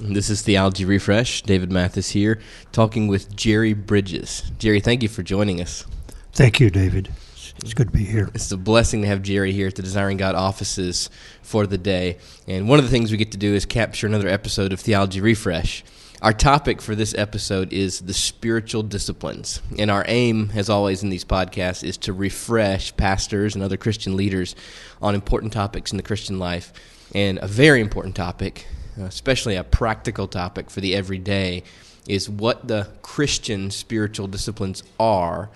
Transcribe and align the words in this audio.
This 0.00 0.30
is 0.30 0.42
Theology 0.42 0.84
Refresh. 0.84 1.42
David 1.42 1.72
Mathis 1.72 2.10
here, 2.10 2.38
talking 2.70 3.08
with 3.08 3.34
Jerry 3.34 3.72
Bridges. 3.72 4.52
Jerry, 4.56 4.78
thank 4.78 5.02
you 5.02 5.08
for 5.08 5.24
joining 5.24 5.60
us. 5.60 5.84
Thank 6.32 6.60
you, 6.60 6.70
David. 6.70 7.12
It's 7.34 7.74
good 7.74 7.88
to 7.88 7.92
be 7.92 8.04
here. 8.04 8.30
It's 8.32 8.52
a 8.52 8.56
blessing 8.56 9.02
to 9.02 9.08
have 9.08 9.22
Jerry 9.22 9.50
here 9.50 9.66
at 9.66 9.74
the 9.74 9.82
Desiring 9.82 10.16
God 10.16 10.36
offices 10.36 11.10
for 11.42 11.66
the 11.66 11.78
day. 11.78 12.18
And 12.46 12.68
one 12.68 12.78
of 12.78 12.84
the 12.84 12.92
things 12.92 13.10
we 13.10 13.16
get 13.16 13.32
to 13.32 13.38
do 13.38 13.54
is 13.54 13.66
capture 13.66 14.06
another 14.06 14.28
episode 14.28 14.72
of 14.72 14.78
Theology 14.78 15.20
Refresh. 15.20 15.82
Our 16.22 16.32
topic 16.32 16.80
for 16.80 16.94
this 16.94 17.12
episode 17.18 17.72
is 17.72 17.98
the 17.98 18.14
spiritual 18.14 18.84
disciplines. 18.84 19.60
And 19.80 19.90
our 19.90 20.04
aim, 20.06 20.52
as 20.54 20.70
always 20.70 21.02
in 21.02 21.10
these 21.10 21.24
podcasts, 21.24 21.82
is 21.82 21.96
to 21.98 22.12
refresh 22.12 22.96
pastors 22.96 23.56
and 23.56 23.64
other 23.64 23.76
Christian 23.76 24.16
leaders 24.16 24.54
on 25.02 25.16
important 25.16 25.52
topics 25.52 25.90
in 25.90 25.96
the 25.96 26.04
Christian 26.04 26.38
life. 26.38 26.72
And 27.16 27.40
a 27.42 27.48
very 27.48 27.80
important 27.80 28.14
topic 28.14 28.68
especially 28.98 29.56
a 29.56 29.64
practical 29.64 30.26
topic 30.28 30.70
for 30.70 30.80
the 30.80 30.94
everyday, 30.94 31.62
is 32.08 32.28
what 32.28 32.68
the 32.68 32.88
Christian 33.02 33.70
spiritual 33.70 34.26
disciplines 34.26 34.82
are 34.98 35.50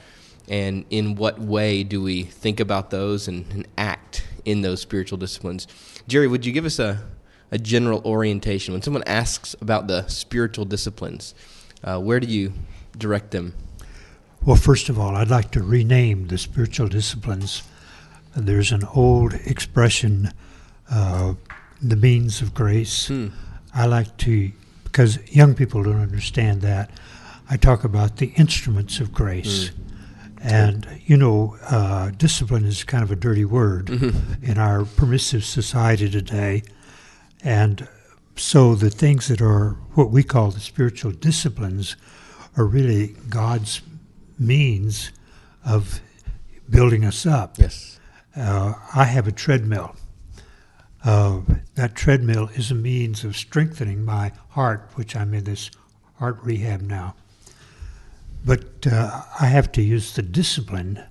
and 0.49 0.85
in 0.91 1.15
what 1.15 1.39
way 1.41 1.83
do 1.83 2.03
we 2.03 2.25
think 2.25 2.61
about 2.61 2.91
those 2.91 3.29
and, 3.29 3.47
and 3.53 3.67
act 3.79 4.25
in 4.45 4.63
those 4.63 4.81
spiritual 4.81 5.19
disciplines. 5.19 5.67
Jerry, 6.09 6.27
would 6.27 6.45
you 6.45 6.53
give 6.53 6.65
us 6.65 6.79
a, 6.79 7.03
a 7.51 7.59
general 7.59 8.03
orientation? 8.05 8.75
When 8.75 8.83
someone 8.83 9.05
asks 9.07 9.55
about 9.61 9.87
the 9.87 10.07
spiritual 10.09 10.65
disciplines, 10.65 11.35
uh, 11.85 12.01
where 12.01 12.21
do 12.21 12.27
you 12.27 12.53
direct 12.99 13.31
them? 13.31 13.55
Well, 14.45 14.57
first 14.57 14.89
of 14.89 14.99
all, 14.99 15.15
I'd 15.15 15.31
like 15.31 15.53
to 15.53 15.63
rename 15.63 16.27
the 16.27 16.37
spiritual 16.37 16.89
disciplines. 16.89 17.63
There's 18.35 18.73
an 18.73 18.85
old 18.95 19.35
expression 19.35 20.33
uh, 20.91 21.35
the 21.83 21.97
means 21.97 22.41
of 22.41 22.55
grace. 22.55 23.09
Hmm. 23.09 23.29
I 23.75 23.87
like 23.87 24.17
to, 24.19 24.53
because 24.85 25.19
young 25.35 25.55
people 25.55 25.83
don't 25.83 26.01
understand 26.01 26.63
that, 26.63 26.91
I 27.51 27.57
talk 27.57 27.85
about 27.85 28.19
the 28.19 28.33
instruments 28.37 29.01
of 29.01 29.13
grace. 29.13 29.69
Hmm. 29.69 29.83
And, 30.45 31.01
you 31.07 31.17
know, 31.17 31.57
uh, 31.69 32.11
discipline 32.11 32.65
is 32.65 32.83
kind 32.83 33.05
of 33.05 33.13
a 33.13 33.17
dirty 33.17 33.45
word 33.45 33.87
mm-hmm. 33.87 34.45
in 34.45 34.59
our 34.59 34.85
permissive 34.85 35.45
society 35.45 36.11
today. 36.11 36.65
And 37.45 37.87
so 38.35 38.75
the 38.75 38.91
things 38.91 39.29
that 39.29 39.41
are 39.41 39.77
what 39.95 40.11
we 40.11 40.25
call 40.25 40.51
the 40.51 40.61
spiritual 40.61 41.13
disciplines 41.13 41.97
are 42.57 42.65
really 42.65 43.15
God's 43.29 43.83
means 44.39 45.13
of 45.65 46.01
building 46.69 47.05
us 47.05 47.25
up. 47.25 47.59
Yes. 47.59 48.01
Uh, 48.37 48.75
I 48.95 49.05
have 49.05 49.29
a 49.29 49.33
treadmill 49.33 49.95
uh, 51.05 51.41
that 51.75 51.95
treadmill 51.95 52.49
is 52.55 52.71
a 52.71 52.75
means 52.75 53.25
of 53.25 53.37
strengthening 53.37 54.05
my 54.05 54.33
heart, 54.51 54.91
which 54.95 55.17
I'm 55.17 55.35
in 55.35 55.45
this 55.45 55.71
heart 56.19 56.39
rehab 56.43 56.81
now. 56.83 57.15
But 58.45 58.87
uh, 58.87 59.23
I 59.41 59.47
have 59.47 59.73
to 59.73 59.83
use 59.83 60.15
the 60.15 60.23
discipline 60.23 61.03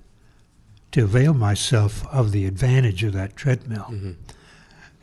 to 0.92 1.04
avail 1.04 1.34
myself 1.34 2.06
of 2.08 2.32
the 2.32 2.46
advantage 2.46 3.02
of 3.04 3.12
that 3.14 3.36
treadmill. 3.36 3.86
Mm-hmm. 3.90 4.12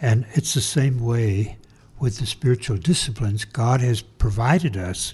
And 0.02 0.26
it's 0.34 0.54
the 0.54 0.62
same 0.62 1.00
way 1.00 1.58
with 2.00 2.20
the 2.20 2.26
spiritual 2.26 2.78
disciplines. 2.78 3.46
God 3.46 3.82
has 3.82 4.02
provided 4.02 4.78
us 4.78 5.14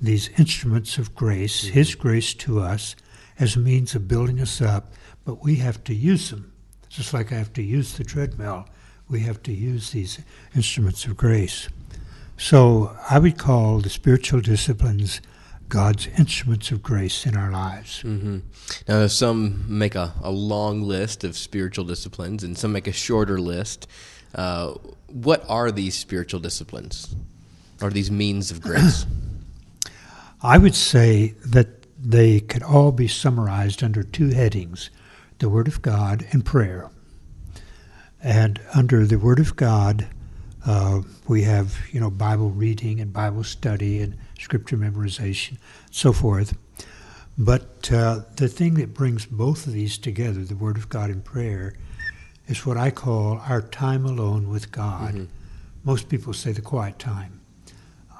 these 0.00 0.28
instruments 0.38 0.98
of 0.98 1.14
grace, 1.14 1.64
mm-hmm. 1.64 1.74
His 1.74 1.94
grace 1.94 2.34
to 2.34 2.60
us, 2.60 2.96
as 3.38 3.56
a 3.56 3.60
means 3.60 3.94
of 3.94 4.06
building 4.06 4.40
us 4.40 4.60
up, 4.60 4.92
but 5.24 5.42
we 5.42 5.56
have 5.56 5.82
to 5.84 5.94
use 5.94 6.30
them. 6.30 6.52
Just 6.88 7.14
like 7.14 7.32
I 7.32 7.36
have 7.36 7.52
to 7.54 7.62
use 7.62 7.96
the 7.96 8.04
treadmill 8.04 8.66
we 9.10 9.20
have 9.20 9.42
to 9.42 9.52
use 9.52 9.90
these 9.90 10.20
instruments 10.54 11.04
of 11.04 11.16
grace. 11.16 11.68
So 12.36 12.96
I 13.10 13.18
would 13.18 13.36
call 13.36 13.80
the 13.80 13.90
spiritual 13.90 14.40
disciplines 14.40 15.20
God's 15.68 16.08
instruments 16.18 16.70
of 16.70 16.82
grace 16.82 17.26
in 17.26 17.36
our 17.36 17.50
lives. 17.50 18.02
Mm-hmm. 18.02 18.38
Now, 18.88 19.06
some 19.06 19.64
make 19.68 19.94
a, 19.94 20.14
a, 20.22 20.30
long 20.30 20.82
list 20.82 21.22
of 21.22 21.36
spiritual 21.36 21.84
disciplines, 21.84 22.42
and 22.42 22.58
some 22.58 22.72
make 22.72 22.88
a 22.88 22.92
shorter 22.92 23.38
list. 23.38 23.86
Uh, 24.34 24.74
what 25.06 25.44
are 25.48 25.70
these 25.70 25.96
spiritual 25.96 26.40
disciplines? 26.40 27.14
Or 27.80 27.90
these 27.90 28.10
means 28.10 28.50
of 28.50 28.60
grace? 28.60 29.06
I 30.42 30.58
would 30.58 30.74
say 30.74 31.34
that 31.44 31.86
they 32.02 32.40
could 32.40 32.62
all 32.62 32.92
be 32.92 33.06
summarized 33.06 33.82
under 33.82 34.02
two 34.02 34.30
headings 34.30 34.90
the 35.38 35.48
Word 35.48 35.68
of 35.68 35.80
God 35.80 36.26
and 36.32 36.44
prayer. 36.44 36.90
And 38.22 38.60
under 38.74 39.06
the 39.06 39.18
Word 39.18 39.40
of 39.40 39.56
God, 39.56 40.06
uh, 40.66 41.02
we 41.26 41.42
have 41.42 41.78
you 41.90 42.00
know 42.00 42.10
Bible 42.10 42.50
reading 42.50 43.00
and 43.00 43.12
Bible 43.12 43.44
study 43.44 44.00
and 44.00 44.16
Scripture 44.38 44.76
memorization, 44.76 45.58
so 45.90 46.12
forth. 46.12 46.56
But 47.38 47.90
uh, 47.90 48.20
the 48.36 48.48
thing 48.48 48.74
that 48.74 48.92
brings 48.92 49.24
both 49.24 49.66
of 49.66 49.72
these 49.72 49.96
together, 49.96 50.44
the 50.44 50.56
Word 50.56 50.76
of 50.76 50.88
God 50.90 51.08
and 51.08 51.24
prayer, 51.24 51.74
is 52.46 52.66
what 52.66 52.76
I 52.76 52.90
call 52.90 53.38
our 53.48 53.62
time 53.62 54.04
alone 54.04 54.50
with 54.50 54.70
God. 54.70 55.14
Mm-hmm. 55.14 55.24
Most 55.84 56.10
people 56.10 56.34
say 56.34 56.52
the 56.52 56.60
quiet 56.60 56.98
time. 56.98 57.40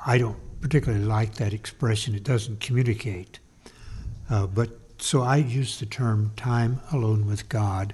I 0.06 0.17
don't 0.17 0.38
particularly 0.62 1.05
like 1.05 1.34
that 1.34 1.53
expression. 1.53 2.15
It 2.15 2.25
doesn't 2.25 2.61
communicate. 2.61 3.38
Uh, 4.31 4.47
but 4.47 4.71
so 4.99 5.22
I 5.22 5.37
use 5.37 5.78
the 5.78 5.87
term 5.87 6.32
time 6.37 6.81
alone 6.93 7.27
with 7.27 7.49
God 7.49 7.93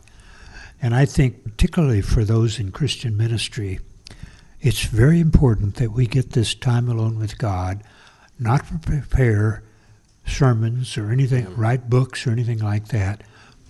and 0.81 0.95
I 0.95 1.05
think, 1.05 1.45
particularly 1.45 2.03
for 2.03 2.25
those 2.25 2.59
in 2.59 2.71
Christian 2.71 3.17
ministry, 3.17 3.81
it's 4.61 4.85
very 4.85 5.21
important 5.21 5.77
that 5.77 5.93
we 5.93 6.07
get 6.07 6.33
this 6.33 6.55
time 6.55 6.89
alone 6.89 7.19
with 7.19 7.39
God, 7.39 7.83
not 8.39 8.67
to 8.69 8.79
prepare 8.79 9.63
sermons 10.27 10.99
or 10.99 11.11
anything, 11.11 11.47
mm-hmm. 11.47 11.61
write 11.61 11.89
books 11.89 12.27
or 12.27 12.31
anything 12.31 12.59
like 12.59 12.89
that, 12.89 13.23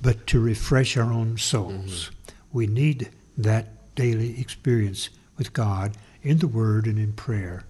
but 0.03 0.27
to 0.29 0.41
refresh 0.41 0.97
our 0.97 1.13
own 1.13 1.37
souls. 1.39 2.11
Mm-hmm. 2.11 2.33
We 2.53 2.67
need 2.67 3.11
that 3.37 3.95
daily 3.95 4.41
experience 4.41 5.11
with 5.37 5.53
God 5.53 5.97
in 6.23 6.39
the 6.39 6.49
Word 6.49 6.87
and 6.87 6.99
in 6.99 7.13
prayer 7.13 7.65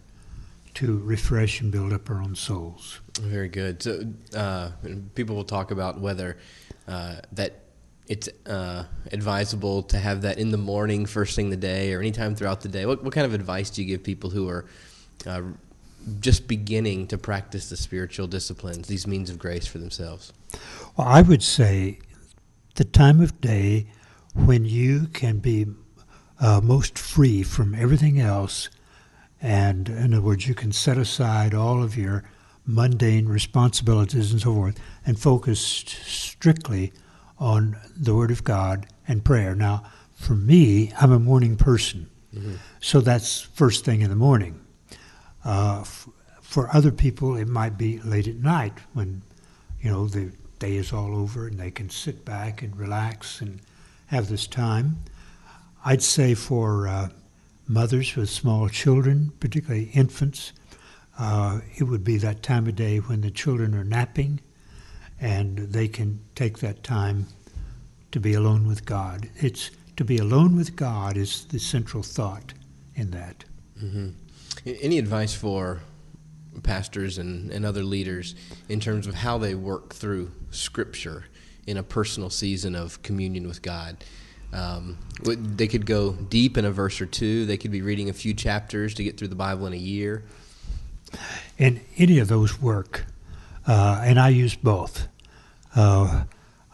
to 0.74 0.98
refresh 0.98 1.60
and 1.60 1.72
build 1.72 1.92
up 1.92 2.10
our 2.10 2.22
own 2.22 2.34
souls. 2.34 3.00
Very 3.18 3.48
good. 3.48 3.82
So 3.82 4.02
uh, 4.34 4.70
people 5.14 5.34
will 5.34 5.44
talk 5.44 5.70
about 5.70 6.00
whether 6.00 6.36
uh, 6.86 7.16
that 7.32 7.65
it's 8.08 8.28
uh, 8.46 8.84
advisable 9.12 9.82
to 9.84 9.98
have 9.98 10.22
that 10.22 10.38
in 10.38 10.50
the 10.50 10.58
morning, 10.58 11.06
first 11.06 11.34
thing 11.34 11.50
the 11.50 11.56
day, 11.56 11.92
or 11.92 12.00
anytime 12.00 12.34
throughout 12.34 12.60
the 12.60 12.68
day? 12.68 12.86
What, 12.86 13.02
what 13.02 13.12
kind 13.12 13.26
of 13.26 13.34
advice 13.34 13.70
do 13.70 13.82
you 13.82 13.88
give 13.88 14.04
people 14.04 14.30
who 14.30 14.48
are 14.48 14.66
uh, 15.26 15.42
just 16.20 16.46
beginning 16.46 17.08
to 17.08 17.18
practice 17.18 17.68
the 17.68 17.76
spiritual 17.76 18.26
disciplines, 18.26 18.86
these 18.86 19.06
means 19.06 19.28
of 19.30 19.38
grace 19.38 19.66
for 19.66 19.78
themselves? 19.78 20.32
Well, 20.96 21.08
I 21.08 21.22
would 21.22 21.42
say 21.42 21.98
the 22.76 22.84
time 22.84 23.20
of 23.20 23.40
day 23.40 23.88
when 24.34 24.64
you 24.64 25.08
can 25.08 25.38
be 25.38 25.66
uh, 26.38 26.60
most 26.62 26.98
free 26.98 27.42
from 27.42 27.74
everything 27.74 28.20
else, 28.20 28.68
and 29.40 29.88
in 29.88 30.14
other 30.14 30.22
words, 30.22 30.46
you 30.46 30.54
can 30.54 30.72
set 30.72 30.98
aside 30.98 31.54
all 31.54 31.82
of 31.82 31.96
your 31.96 32.24
mundane 32.66 33.26
responsibilities 33.26 34.32
and 34.32 34.40
so 34.40 34.52
forth 34.52 34.80
and 35.04 35.18
focus 35.18 35.60
strictly 35.60 36.92
on 37.38 37.76
the 37.96 38.14
Word 38.14 38.30
of 38.30 38.44
God 38.44 38.86
and 39.06 39.24
prayer. 39.24 39.54
Now, 39.54 39.84
for 40.14 40.34
me, 40.34 40.92
I'm 41.00 41.12
a 41.12 41.18
morning 41.18 41.56
person, 41.56 42.08
mm-hmm. 42.34 42.54
so 42.80 43.00
that's 43.00 43.40
first 43.40 43.84
thing 43.84 44.00
in 44.00 44.10
the 44.10 44.16
morning. 44.16 44.60
Uh, 45.44 45.80
f- 45.80 46.08
for 46.40 46.74
other 46.74 46.90
people, 46.90 47.36
it 47.36 47.48
might 47.48 47.76
be 47.76 48.00
late 48.00 48.26
at 48.26 48.36
night 48.36 48.72
when, 48.94 49.22
you 49.80 49.90
know, 49.90 50.06
the 50.06 50.32
day 50.58 50.76
is 50.76 50.92
all 50.92 51.14
over 51.14 51.46
and 51.46 51.58
they 51.58 51.70
can 51.70 51.90
sit 51.90 52.24
back 52.24 52.62
and 52.62 52.76
relax 52.76 53.40
and 53.40 53.60
have 54.06 54.28
this 54.28 54.46
time. 54.46 54.96
I'd 55.84 56.02
say 56.02 56.34
for 56.34 56.88
uh, 56.88 57.08
mothers 57.68 58.16
with 58.16 58.30
small 58.30 58.68
children, 58.68 59.32
particularly 59.38 59.90
infants, 59.92 60.52
uh, 61.18 61.60
it 61.76 61.84
would 61.84 62.04
be 62.04 62.16
that 62.18 62.42
time 62.42 62.66
of 62.66 62.76
day 62.76 62.98
when 62.98 63.20
the 63.20 63.30
children 63.30 63.74
are 63.74 63.84
napping 63.84 64.40
and 65.20 65.58
they 65.58 65.88
can 65.88 66.20
take 66.34 66.58
that 66.58 66.82
time 66.82 67.26
to 68.12 68.20
be 68.20 68.34
alone 68.34 68.66
with 68.66 68.84
God. 68.84 69.28
It's 69.36 69.70
to 69.96 70.04
be 70.04 70.18
alone 70.18 70.56
with 70.56 70.76
God 70.76 71.16
is 71.16 71.46
the 71.46 71.58
central 71.58 72.02
thought 72.02 72.52
in 72.94 73.10
that. 73.12 73.44
Mm-hmm. 73.82 74.10
Any 74.64 74.98
advice 74.98 75.34
for 75.34 75.80
pastors 76.62 77.18
and, 77.18 77.50
and 77.50 77.64
other 77.64 77.82
leaders 77.82 78.34
in 78.68 78.80
terms 78.80 79.06
of 79.06 79.14
how 79.14 79.38
they 79.38 79.54
work 79.54 79.94
through 79.94 80.30
Scripture 80.50 81.24
in 81.66 81.76
a 81.76 81.82
personal 81.82 82.30
season 82.30 82.74
of 82.74 83.02
communion 83.02 83.46
with 83.46 83.62
God? 83.62 83.96
Um, 84.52 84.98
they 85.22 85.66
could 85.66 85.86
go 85.86 86.12
deep 86.12 86.56
in 86.56 86.64
a 86.64 86.70
verse 86.70 87.00
or 87.00 87.06
two. 87.06 87.46
They 87.46 87.56
could 87.56 87.72
be 87.72 87.82
reading 87.82 88.08
a 88.08 88.14
few 88.14 88.32
chapters 88.32 88.94
to 88.94 89.04
get 89.04 89.18
through 89.18 89.28
the 89.28 89.34
Bible 89.34 89.66
in 89.66 89.72
a 89.72 89.78
year. 89.78 90.24
And 91.58 91.80
any 91.96 92.18
of 92.18 92.28
those 92.28 92.60
work 92.60 93.06
uh, 93.66 94.00
and 94.04 94.18
I 94.18 94.28
use 94.28 94.54
both. 94.54 95.08
Uh, 95.74 96.24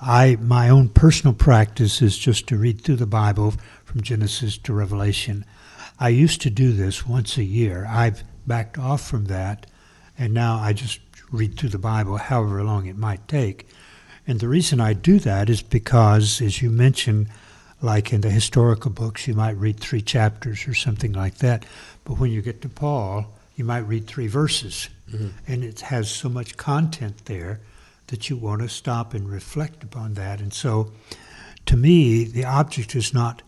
I 0.01 0.37
my 0.41 0.69
own 0.69 0.89
personal 0.89 1.35
practice 1.35 2.03
is 2.03 2.19
just 2.19 2.47
to 2.49 2.57
read 2.57 2.81
through 2.81 2.97
the 2.97 3.07
Bible 3.07 3.55
from 3.85 4.03
Genesis 4.03 4.59
to 4.59 4.73
Revelation. 4.73 5.45
I 5.99 6.09
used 6.09 6.41
to 6.43 6.51
do 6.51 6.73
this 6.73 7.07
once 7.07 7.37
a 7.37 7.45
year. 7.45 7.87
I've 7.89 8.25
backed 8.47 8.79
off 8.79 9.07
from 9.07 9.27
that, 9.27 9.67
and 10.19 10.35
now 10.35 10.57
I 10.57 10.73
just 10.73 11.01
read 11.31 11.57
through 11.57 11.71
the 11.71 11.79
Bible 11.79 12.17
however 12.17 12.63
long 12.65 12.87
it 12.87 12.97
might 12.97 13.27
take. 13.29 13.69
And 14.27 14.41
the 14.41 14.49
reason 14.49 14.81
I 14.81 14.93
do 14.93 15.19
that 15.21 15.51
is 15.51 15.63
because, 15.63 16.41
as 16.41 16.63
you 16.63 16.71
mentioned, 16.71 17.29
like 17.81 18.13
in 18.13 18.21
the 18.21 18.31
historical 18.31 18.91
books, 18.91 19.27
you 19.27 19.35
might 19.35 19.57
read 19.57 19.81
three 19.81 20.03
chapters 20.03 20.69
or 20.69 20.75
something 20.75 21.13
like 21.13 21.39
that. 21.39 21.65
But 22.05 22.19
when 22.19 22.31
you 22.31 22.43
get 22.43 22.61
to 22.63 22.69
Paul, 22.69 23.27
you 23.55 23.65
might 23.65 23.81
read 23.81 24.07
three 24.07 24.27
verses. 24.27 24.89
Mm-hmm. 25.11 25.29
And 25.47 25.65
it 25.65 25.81
has 25.81 26.11
so 26.11 26.29
much 26.29 26.57
content 26.57 27.27
there 27.27 27.61
that 28.09 28.29
you 28.29 28.37
want 28.37 28.63
to 28.63 28.69
stop 28.69 29.15
and 29.15 29.29
reflect 29.29 29.83
upon 29.83 30.15
that. 30.15 30.41
And 30.41 30.53
so, 30.53 30.93
to 31.67 31.77
me, 31.77 32.25
the 32.25 32.45
object 32.45 32.95
is 32.95 33.15
not 33.15 33.43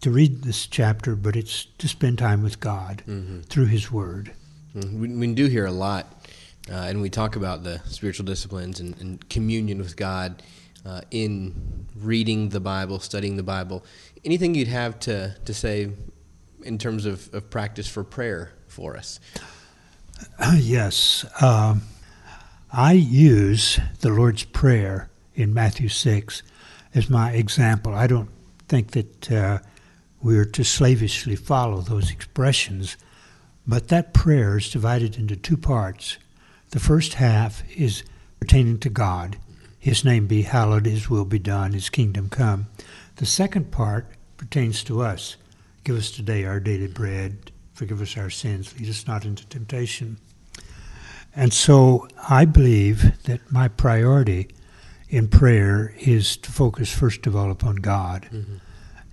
to 0.00 0.10
read 0.10 0.42
this 0.42 0.66
chapter, 0.66 1.14
but 1.14 1.36
it's 1.36 1.66
to 1.78 1.88
spend 1.88 2.18
time 2.18 2.42
with 2.42 2.58
God 2.58 3.02
mm-hmm. 3.06 3.40
through 3.42 3.66
His 3.66 3.92
Word. 3.92 4.32
Mm-hmm. 4.76 5.00
We, 5.00 5.08
we, 5.08 5.34
do 5.34 5.46
hear 5.46 5.66
a 5.66 5.72
lot, 5.72 6.28
uh, 6.70 6.74
and 6.74 7.00
we 7.00 7.08
talk 7.08 7.36
about 7.36 7.62
the 7.62 7.78
spiritual 7.84 8.26
disciplines 8.26 8.80
and, 8.80 8.98
and 9.00 9.28
communion 9.28 9.78
with 9.78 9.96
God 9.96 10.42
uh, 10.84 11.02
in 11.10 11.86
reading 11.94 12.48
the 12.48 12.60
Bible, 12.60 12.98
studying 12.98 13.36
the 13.36 13.42
Bible. 13.42 13.84
Anything 14.24 14.54
you'd 14.54 14.68
have 14.68 14.98
to, 15.00 15.36
to 15.44 15.54
say 15.54 15.90
in 16.64 16.78
terms 16.78 17.06
of, 17.06 17.32
of 17.32 17.48
practice 17.50 17.86
for 17.86 18.02
prayer 18.02 18.52
for 18.72 18.96
us? 18.96 19.20
Uh, 20.38 20.56
yes. 20.58 21.24
Um, 21.42 21.82
I 22.72 22.92
use 22.92 23.78
the 24.00 24.08
Lord's 24.08 24.44
Prayer 24.44 25.10
in 25.34 25.52
Matthew 25.52 25.88
6 25.88 26.42
as 26.94 27.10
my 27.10 27.32
example. 27.32 27.94
I 27.94 28.06
don't 28.06 28.30
think 28.68 28.92
that 28.92 29.30
uh, 29.30 29.58
we're 30.22 30.46
to 30.46 30.64
slavishly 30.64 31.36
follow 31.36 31.82
those 31.82 32.10
expressions, 32.10 32.96
but 33.66 33.88
that 33.88 34.14
prayer 34.14 34.56
is 34.56 34.70
divided 34.70 35.16
into 35.16 35.36
two 35.36 35.58
parts. 35.58 36.16
The 36.70 36.80
first 36.80 37.14
half 37.14 37.62
is 37.76 38.02
pertaining 38.40 38.78
to 38.78 38.88
God. 38.88 39.36
His 39.78 40.04
name 40.04 40.26
be 40.26 40.42
hallowed, 40.42 40.86
His 40.86 41.10
will 41.10 41.26
be 41.26 41.38
done, 41.38 41.72
His 41.72 41.90
kingdom 41.90 42.30
come. 42.30 42.68
The 43.16 43.26
second 43.26 43.70
part 43.70 44.06
pertains 44.38 44.82
to 44.84 45.02
us. 45.02 45.36
Give 45.84 45.96
us 45.96 46.10
today 46.10 46.44
our 46.44 46.60
daily 46.60 46.86
bread. 46.86 47.51
Forgive 47.72 48.00
us 48.00 48.16
our 48.16 48.30
sins. 48.30 48.78
Lead 48.78 48.88
us 48.88 49.06
not 49.06 49.24
into 49.24 49.46
temptation. 49.46 50.18
And 51.34 51.52
so 51.52 52.06
I 52.28 52.44
believe 52.44 53.22
that 53.24 53.50
my 53.50 53.68
priority 53.68 54.48
in 55.08 55.28
prayer 55.28 55.94
is 55.98 56.36
to 56.38 56.50
focus 56.50 56.92
first 56.92 57.26
of 57.26 57.34
all 57.34 57.50
upon 57.50 57.76
God. 57.76 58.28
Mm-hmm. 58.32 58.56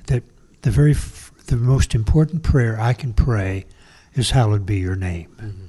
That 0.08 0.24
the 0.62 0.72
very 0.72 0.92
f- 0.92 1.32
the 1.48 1.58
most 1.58 1.96
important 1.96 2.44
prayer 2.44 2.80
I 2.80 2.94
can 2.94 3.14
pray 3.14 3.66
is 4.14 4.32
hallowed 4.32 4.66
be 4.66 4.78
your 4.78 4.96
name. 4.96 5.36
Mm-hmm. 5.38 5.66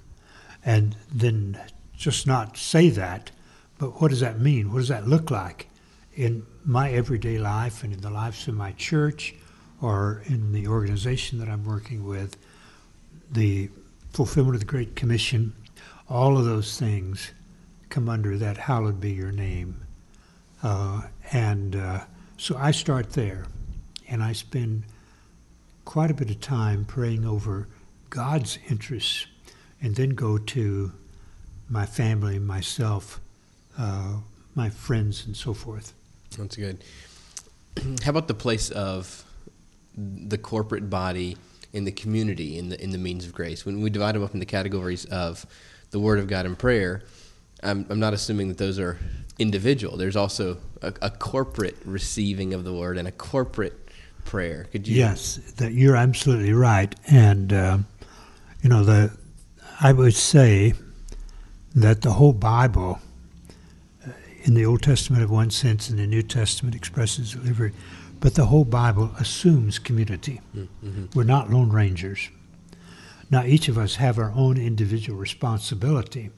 And 0.64 0.96
then 1.12 1.60
just 1.96 2.26
not 2.26 2.56
say 2.56 2.90
that, 2.90 3.30
but 3.78 4.00
what 4.00 4.08
does 4.08 4.20
that 4.20 4.40
mean? 4.40 4.72
What 4.72 4.78
does 4.78 4.88
that 4.88 5.06
look 5.06 5.30
like 5.30 5.68
in 6.14 6.46
my 6.64 6.90
everyday 6.90 7.38
life 7.38 7.82
and 7.82 7.92
in 7.92 8.00
the 8.00 8.10
lives 8.10 8.46
of 8.48 8.54
my 8.54 8.72
church 8.72 9.34
or 9.80 10.22
in 10.26 10.52
the 10.52 10.66
organization 10.66 11.38
that 11.38 11.48
I'm 11.48 11.64
working 11.64 12.04
with? 12.04 12.36
The 13.30 13.70
fulfillment 14.12 14.56
of 14.56 14.60
the 14.60 14.66
Great 14.66 14.96
Commission 14.96 15.54
all 16.10 16.36
of 16.36 16.44
those 16.44 16.76
things 16.76 17.30
come 17.88 18.08
under 18.08 18.36
that 18.36 18.56
hallowed 18.56 19.00
be 19.00 19.12
your 19.12 19.30
name. 19.30 19.86
Uh, 20.62 21.02
and 21.32 21.76
uh, 21.76 22.00
so 22.36 22.56
I 22.56 22.72
start 22.72 23.12
there, 23.12 23.46
and 24.08 24.22
I 24.22 24.32
spend 24.32 24.82
quite 25.84 26.10
a 26.10 26.14
bit 26.14 26.30
of 26.30 26.40
time 26.40 26.84
praying 26.84 27.24
over 27.24 27.68
God's 28.10 28.58
interests, 28.68 29.26
and 29.80 29.94
then 29.94 30.10
go 30.10 30.36
to 30.36 30.92
my 31.68 31.86
family, 31.86 32.38
myself, 32.40 33.20
uh, 33.78 34.16
my 34.56 34.68
friends, 34.68 35.24
and 35.24 35.36
so 35.36 35.54
forth. 35.54 35.94
That's 36.36 36.56
good. 36.56 36.82
How 38.02 38.10
about 38.10 38.26
the 38.26 38.34
place 38.34 38.70
of 38.70 39.24
the 39.96 40.38
corporate 40.38 40.90
body 40.90 41.36
in 41.72 41.84
the 41.84 41.92
community 41.92 42.58
in 42.58 42.68
the 42.68 42.82
in 42.82 42.90
the 42.90 42.98
means 42.98 43.26
of 43.26 43.32
grace? 43.32 43.64
When 43.64 43.80
we 43.80 43.90
divide 43.90 44.14
them 44.14 44.24
up 44.24 44.34
in 44.34 44.40
the 44.40 44.46
categories 44.46 45.04
of 45.06 45.46
the 45.90 45.98
Word 45.98 46.18
of 46.18 46.28
God 46.28 46.46
and 46.46 46.58
prayer, 46.58 47.02
I'm, 47.62 47.86
I'm 47.90 48.00
not 48.00 48.14
assuming 48.14 48.48
that 48.48 48.58
those 48.58 48.78
are 48.78 48.98
individual. 49.38 49.96
There's 49.96 50.16
also 50.16 50.58
a, 50.82 50.92
a, 51.02 51.10
corporate 51.10 51.76
receiving 51.84 52.54
of 52.54 52.64
the 52.64 52.72
Word 52.72 52.96
and 52.96 53.08
a 53.08 53.12
corporate 53.12 53.88
prayer. 54.24 54.66
Could 54.70 54.86
you? 54.86 54.96
Yes, 54.96 55.36
that 55.56 55.72
you're 55.72 55.96
absolutely 55.96 56.52
right. 56.52 56.94
And 57.06 57.52
uh, 57.52 57.78
you 58.62 58.68
know, 58.68 58.84
the 58.84 59.16
I 59.80 59.92
would 59.92 60.14
say 60.14 60.74
that 61.74 62.02
the 62.02 62.12
whole 62.12 62.32
Bible, 62.32 62.98
uh, 64.06 64.10
in 64.42 64.54
the 64.54 64.64
Old 64.66 64.82
Testament, 64.82 65.22
in 65.22 65.30
one 65.30 65.50
sense, 65.50 65.90
in 65.90 65.96
the 65.96 66.06
New 66.06 66.22
Testament, 66.22 66.74
expresses 66.74 67.32
delivery. 67.32 67.72
But 68.20 68.34
the 68.34 68.46
whole 68.46 68.64
Bible 68.64 69.12
assumes 69.18 69.78
community. 69.78 70.40
Mm-hmm. 70.54 71.06
We're 71.14 71.24
not 71.24 71.50
lone 71.50 71.70
rangers. 71.70 72.28
Now, 73.30 73.44
each 73.44 73.68
of 73.68 73.78
us 73.78 73.96
have 73.96 74.18
our 74.18 74.32
own 74.32 74.58
individual 74.58 75.18
responsibility. 75.18 76.30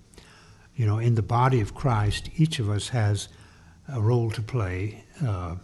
You 0.77 0.87
know, 0.87 0.99
in 0.99 1.17
the 1.17 1.23
body 1.23 1.61
of 1.61 1.75
Christ, 1.75 2.31
each 2.37 2.59
of 2.59 2.71
us 2.71 2.91
has 2.91 3.29
a 3.93 4.01
role 4.01 4.31
to 4.31 4.43
play. 4.43 5.05
Uh, 5.25 5.57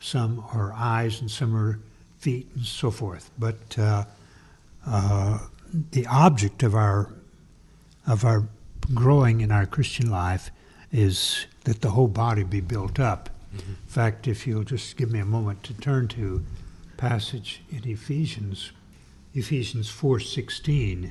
some 0.00 0.44
are 0.52 0.72
eyes 0.74 1.20
and 1.20 1.30
some 1.30 1.54
are 1.54 1.78
feet 2.18 2.48
and 2.54 2.64
so 2.64 2.90
forth. 2.90 3.30
But 3.38 3.78
uh, 3.78 4.04
uh, 4.86 5.38
the 5.90 6.06
object 6.06 6.62
of 6.62 6.74
our 6.74 7.10
of 8.06 8.24
our 8.24 8.46
growing 8.92 9.40
in 9.40 9.50
our 9.50 9.64
Christian 9.64 10.10
life 10.10 10.50
is 10.92 11.46
that 11.64 11.80
the 11.80 11.90
whole 11.90 12.08
body 12.08 12.44
be 12.44 12.60
built 12.60 13.00
up. 13.00 13.30
Mm-hmm. 13.54 13.70
In 13.70 13.88
fact, 13.88 14.28
if 14.28 14.46
you'll 14.46 14.64
just 14.64 14.96
give 14.96 15.10
me 15.10 15.20
a 15.20 15.24
moment 15.24 15.62
to 15.64 15.74
turn 15.74 16.08
to 16.08 16.44
passage 16.96 17.62
in 17.70 17.88
Ephesians 17.88 18.72
Ephesians 19.34 19.90
4:16, 19.90 21.10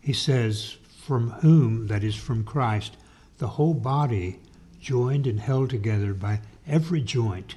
he 0.00 0.12
says, 0.12 0.78
"From 0.98 1.30
whom, 1.42 1.86
that 1.86 2.02
is 2.02 2.16
from 2.16 2.42
Christ, 2.42 2.96
the 3.38 3.50
whole 3.50 3.74
body, 3.74 4.40
joined 4.80 5.28
and 5.28 5.38
held 5.38 5.70
together 5.70 6.12
by 6.12 6.40
every 6.66 7.00
joint, 7.00 7.54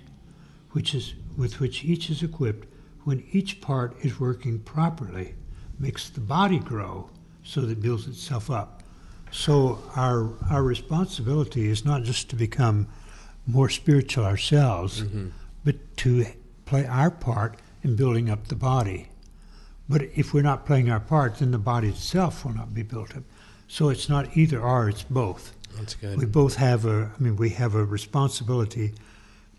which 0.74 0.94
is 0.94 1.16
with 1.36 1.60
which 1.60 1.84
each 1.84 2.12
is 2.12 2.22
equipped, 2.22 2.68
when 3.04 3.24
each 3.32 3.62
part 3.62 3.98
is 4.04 4.20
working 4.20 4.60
properly, 4.60 5.34
makes 5.80 6.08
the 6.08 6.22
body 6.22 6.60
grow 6.60 7.10
so 7.44 7.62
that 7.62 7.72
it 7.72 7.82
builds 7.82 8.06
itself 8.06 8.52
up." 8.52 8.84
So 9.32 9.80
our 9.96 10.36
our 10.52 10.62
responsibility 10.62 11.68
is 11.68 11.84
not 11.84 12.04
just 12.04 12.30
to 12.30 12.36
become 12.36 12.86
more 13.48 13.70
spiritual 13.70 14.26
ourselves, 14.26 15.02
mm-hmm. 15.02 15.28
but 15.64 15.76
to 15.98 16.26
play 16.66 16.86
our 16.86 17.12
part 17.12 17.60
in 17.84 17.96
building 17.96 18.30
up 18.30 18.48
the 18.48 18.56
body. 18.56 19.08
But 19.88 20.04
if 20.16 20.34
we're 20.34 20.42
not 20.42 20.66
playing 20.66 20.90
our 20.90 21.00
part, 21.00 21.38
then 21.38 21.52
the 21.52 21.60
body 21.60 21.90
itself 21.90 22.44
will 22.44 22.56
not 22.56 22.74
be 22.74 22.82
built 22.82 23.16
up. 23.16 23.24
So 23.68 23.90
it's 23.90 24.10
not 24.10 24.36
either 24.36 24.60
or, 24.60 24.90
it's 24.90 25.04
both. 25.04 25.54
That's 25.78 25.94
good. 25.94 26.18
We 26.18 26.26
both 26.26 26.56
have 26.56 26.86
a, 26.86 27.12
I 27.18 27.22
mean, 27.22 27.36
we 27.36 27.50
have 27.52 27.76
a 27.76 27.84
responsibility 27.84 28.94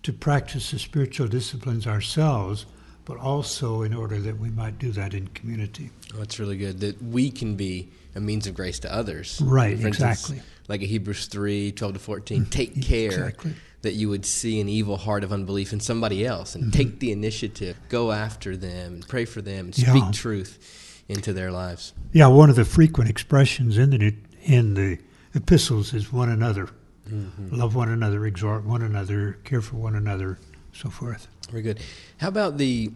to 0.03 0.13
practice 0.13 0.71
the 0.71 0.79
spiritual 0.79 1.29
disciplines 1.29 1.87
ourselves, 1.87 2.67
but 3.05 3.19
also 3.19 3.83
in 3.83 3.95
order 3.95 4.19
that 4.19 4.39
we 4.39 4.51
might 4.51 4.79
do 4.79 4.91
that 4.93 5.15
in 5.15 5.29
community. 5.29 5.91
Oh, 6.15 6.19
that's 6.19 6.39
really 6.41 6.57
good. 6.57 6.81
That 6.81 7.01
we 7.03 7.31
can 7.31 7.55
be 7.55 7.91
a 8.15 8.21
means 8.21 8.47
of 8.47 8.55
grace 8.55 8.81
to 8.81 8.93
others. 8.93 9.41
Right, 9.45 9.79
For 9.79 9.87
exactly. 9.87 10.37
Instance, 10.37 10.69
like 10.69 10.83
a 10.83 10.87
Hebrews 10.87 11.27
3 11.27 11.73
12 11.73 11.95
to 11.95 12.01
14. 12.01 12.41
Mm-hmm. 12.41 12.51
Take 12.51 12.83
care 12.83 13.11
exactly 13.11 13.55
that 13.87 13.95
you 13.95 14.09
would 14.09 14.27
see 14.27 14.61
an 14.61 14.69
evil 14.69 14.97
heart 14.97 15.23
of 15.23 15.33
unbelief 15.33 15.73
in 15.73 15.79
somebody 15.79 16.27
else 16.27 16.57
and 16.57 16.65
mm-hmm. 16.65 16.73
take 16.73 16.99
the 16.99 17.13
initiative, 17.13 17.77
go 17.89 18.11
after 18.11 18.57
them, 18.57 18.95
and 18.95 19.09
pray 19.09 19.25
for 19.25 19.41
them, 19.41 19.67
and 19.67 19.75
speak 19.77 19.87
yeah. 19.95 20.11
truth 20.13 21.05
into 21.09 21.33
their 21.33 21.53
lives. 21.53 21.95
Yeah, 22.13 22.27
one 22.27 22.51
of 22.51 22.57
the 22.57 22.65
frequent 22.65 23.09
expressions 23.09 23.79
in 23.79 23.91
the 23.91 24.15
in 24.43 24.75
the 24.75 24.99
epistles 25.35 25.95
is 25.95 26.13
one 26.13 26.29
another. 26.29 26.69
Mm-hmm. 27.09 27.55
Love 27.55 27.77
one 27.77 27.89
another, 27.89 28.27
exhort 28.27 28.65
one 28.65 28.83
another, 28.83 29.39
care 29.45 29.63
for 29.63 29.77
one 29.77 29.95
another, 29.95 30.41
so 30.73 30.91
forth. 30.91 31.29
Very 31.49 31.63
good. 31.63 31.79
How 32.19 32.27
about 32.27 32.59
the 32.59 32.91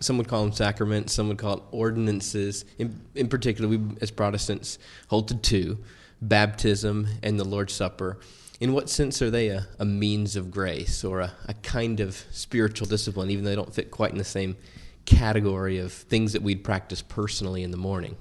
some 0.00 0.18
would 0.18 0.26
call 0.26 0.42
them 0.42 0.52
sacraments, 0.52 1.12
some 1.12 1.28
would 1.28 1.38
call 1.38 1.58
it 1.58 1.62
ordinances. 1.70 2.64
In, 2.76 3.00
in 3.14 3.28
particular, 3.28 3.70
we 3.70 3.80
as 4.00 4.10
Protestants 4.10 4.80
hold 5.06 5.28
to 5.28 5.36
two 5.36 5.78
baptism 6.20 7.06
and 7.22 7.38
the 7.38 7.44
Lord's 7.44 7.72
Supper 7.72 8.18
in 8.62 8.72
what 8.72 8.88
sense 8.88 9.20
are 9.20 9.28
they 9.28 9.48
a, 9.48 9.66
a 9.80 9.84
means 9.84 10.36
of 10.36 10.48
grace 10.48 11.02
or 11.02 11.18
a, 11.18 11.32
a, 11.48 11.54
kind 11.54 11.98
of 11.98 12.24
spiritual 12.30 12.86
discipline, 12.86 13.28
even 13.28 13.42
though 13.42 13.50
they 13.50 13.56
don't 13.56 13.74
fit 13.74 13.90
quite 13.90 14.12
in 14.12 14.18
the 14.18 14.24
same 14.24 14.56
category 15.04 15.78
of 15.78 15.92
things 15.92 16.32
that 16.32 16.42
we'd 16.42 16.62
practice 16.62 17.02
personally 17.02 17.64
in 17.64 17.72
the 17.72 17.76
morning? 17.76 18.16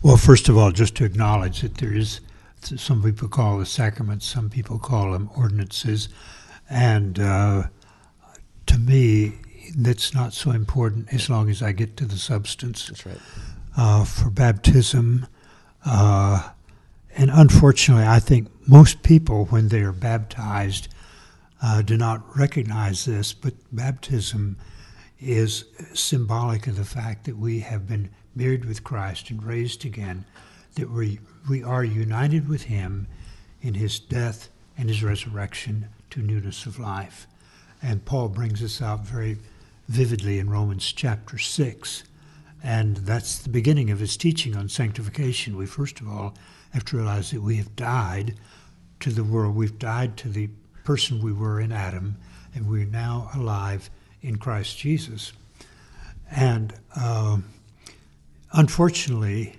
Well, 0.00 0.16
first 0.16 0.48
of 0.48 0.56
all, 0.56 0.70
just 0.70 0.94
to 0.98 1.04
acknowledge 1.04 1.62
that 1.62 1.78
there 1.78 1.92
is, 1.92 2.20
some 2.60 3.02
people 3.02 3.26
call 3.26 3.58
the 3.58 3.66
sacraments, 3.66 4.24
some 4.24 4.48
people 4.48 4.78
call 4.78 5.10
them 5.10 5.28
ordinances. 5.36 6.08
And 6.70 7.18
uh, 7.18 7.64
to 8.66 8.78
me, 8.78 9.32
that's 9.76 10.14
not 10.14 10.32
so 10.32 10.52
important 10.52 11.12
as 11.12 11.28
long 11.28 11.50
as 11.50 11.60
I 11.60 11.72
get 11.72 11.96
to 11.96 12.04
the 12.04 12.18
substance. 12.18 12.86
That's 12.86 13.04
right. 13.04 13.18
Uh, 13.76 14.04
for 14.04 14.30
baptism, 14.30 15.26
uh, 15.84 16.50
and 17.16 17.30
unfortunately, 17.32 18.06
I 18.06 18.20
think 18.20 18.48
most 18.66 19.02
people, 19.02 19.46
when 19.46 19.68
they 19.68 19.80
are 19.80 19.92
baptized, 19.92 20.88
uh, 21.62 21.82
do 21.82 21.96
not 21.96 22.36
recognize 22.36 23.04
this, 23.04 23.32
but 23.32 23.54
baptism 23.72 24.56
is 25.20 25.64
symbolic 25.94 26.66
of 26.66 26.76
the 26.76 26.84
fact 26.84 27.24
that 27.24 27.36
we 27.36 27.60
have 27.60 27.86
been 27.86 28.10
buried 28.34 28.64
with 28.64 28.82
Christ 28.82 29.30
and 29.30 29.42
raised 29.42 29.84
again, 29.84 30.24
that 30.74 30.90
we, 30.90 31.20
we 31.48 31.62
are 31.62 31.84
united 31.84 32.48
with 32.48 32.62
Him 32.62 33.06
in 33.60 33.74
His 33.74 34.00
death 34.00 34.48
and 34.76 34.88
His 34.88 35.02
resurrection 35.02 35.88
to 36.10 36.20
newness 36.20 36.66
of 36.66 36.78
life. 36.78 37.26
And 37.82 38.04
Paul 38.04 38.28
brings 38.28 38.60
this 38.60 38.80
out 38.82 39.06
very 39.06 39.38
vividly 39.88 40.38
in 40.38 40.50
Romans 40.50 40.92
chapter 40.92 41.38
6. 41.38 42.04
And 42.62 42.98
that's 42.98 43.38
the 43.38 43.48
beginning 43.48 43.90
of 43.90 43.98
his 43.98 44.16
teaching 44.16 44.56
on 44.56 44.68
sanctification. 44.68 45.56
We 45.56 45.66
first 45.66 46.00
of 46.00 46.08
all 46.08 46.34
have 46.72 46.84
to 46.86 46.96
realize 46.96 47.30
that 47.30 47.42
we 47.42 47.56
have 47.56 47.74
died 47.76 48.34
to 49.00 49.10
the 49.10 49.24
world. 49.24 49.54
We've 49.54 49.78
died 49.78 50.16
to 50.18 50.28
the 50.28 50.48
person 50.84 51.20
we 51.22 51.32
were 51.32 51.60
in 51.60 51.72
Adam, 51.72 52.16
and 52.54 52.68
we're 52.68 52.84
now 52.86 53.30
alive 53.34 53.90
in 54.22 54.36
Christ 54.36 54.78
Jesus. 54.78 55.32
And 56.30 56.72
uh, 56.96 57.38
unfortunately, 58.52 59.56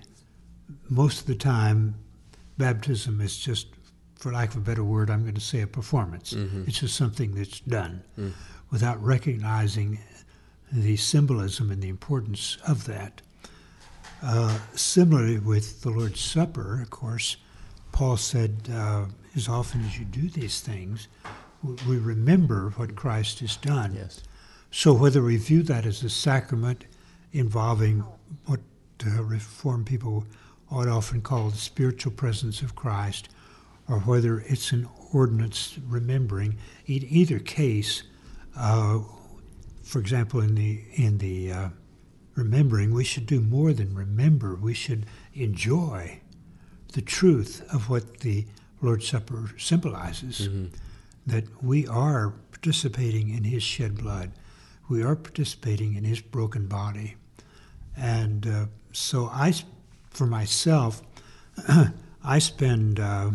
most 0.88 1.20
of 1.22 1.26
the 1.26 1.34
time, 1.34 1.94
baptism 2.58 3.20
is 3.20 3.36
just, 3.38 3.68
for 4.16 4.32
lack 4.32 4.50
of 4.50 4.56
a 4.56 4.60
better 4.60 4.84
word, 4.84 5.10
I'm 5.10 5.22
going 5.22 5.34
to 5.34 5.40
say 5.40 5.60
a 5.60 5.66
performance. 5.66 6.32
Mm-hmm. 6.32 6.64
It's 6.66 6.80
just 6.80 6.96
something 6.96 7.34
that's 7.34 7.60
done 7.60 8.02
Mm. 8.18 8.32
without 8.70 9.02
recognizing 9.02 9.98
the 10.72 10.96
symbolism 10.96 11.70
and 11.70 11.82
the 11.82 11.88
importance 11.88 12.58
of 12.66 12.86
that. 12.86 13.22
Uh, 14.24 14.58
similarly, 14.74 15.38
with 15.38 15.82
the 15.82 15.90
Lord's 15.90 16.20
Supper, 16.20 16.80
of 16.80 16.88
course, 16.88 17.36
Paul 17.92 18.16
said, 18.16 18.70
uh, 18.72 19.04
as 19.36 19.48
often 19.48 19.84
as 19.84 19.98
you 19.98 20.06
do 20.06 20.30
these 20.30 20.62
things, 20.62 21.08
we 21.86 21.98
remember 21.98 22.70
what 22.76 22.96
Christ 22.96 23.40
has 23.40 23.56
done. 23.56 23.94
Yes. 23.94 24.22
So, 24.70 24.94
whether 24.94 25.22
we 25.22 25.36
view 25.36 25.62
that 25.64 25.84
as 25.84 26.02
a 26.02 26.08
sacrament 26.08 26.86
involving 27.32 28.02
what 28.46 28.60
uh, 29.06 29.22
Reformed 29.22 29.84
people 29.84 30.24
ought 30.70 30.88
often 30.88 31.20
call 31.20 31.50
the 31.50 31.58
spiritual 31.58 32.12
presence 32.12 32.62
of 32.62 32.74
Christ, 32.74 33.28
or 33.88 33.98
whether 34.00 34.40
it's 34.40 34.72
an 34.72 34.88
ordinance 35.12 35.78
remembering, 35.86 36.56
in 36.86 37.04
either 37.08 37.38
case, 37.38 38.04
uh, 38.56 39.00
for 39.82 39.98
example, 39.98 40.40
in 40.40 40.54
the 40.54 40.82
in 40.94 41.18
the 41.18 41.52
uh, 41.52 41.68
remembering, 42.34 42.92
we 42.92 43.04
should 43.04 43.26
do 43.26 43.40
more 43.40 43.72
than 43.72 43.94
remember. 43.94 44.54
We 44.54 44.74
should 44.74 45.06
enjoy 45.34 46.20
the 46.92 47.02
truth 47.02 47.64
of 47.72 47.88
what 47.88 48.20
the 48.20 48.46
Lord's 48.80 49.08
Supper 49.08 49.50
symbolizes. 49.58 50.48
That 51.26 51.62
we 51.62 51.86
are 51.86 52.34
participating 52.50 53.30
in 53.30 53.44
His 53.44 53.62
shed 53.62 53.96
blood, 53.96 54.32
we 54.88 55.02
are 55.02 55.16
participating 55.16 55.94
in 55.94 56.04
His 56.04 56.20
broken 56.20 56.66
body, 56.66 57.16
and 57.96 58.46
uh, 58.46 58.66
so 58.92 59.26
I, 59.32 59.54
for 60.10 60.26
myself, 60.26 61.02
I 62.24 62.38
spend. 62.38 63.00
Uh, 63.00 63.30